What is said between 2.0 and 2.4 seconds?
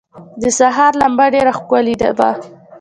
وه.